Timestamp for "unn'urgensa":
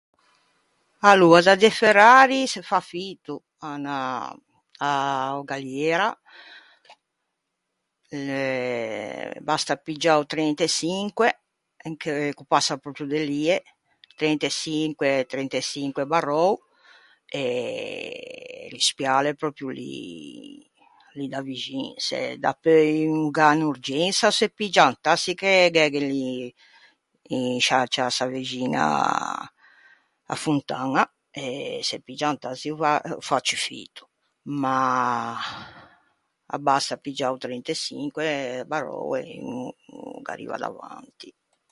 23.55-24.25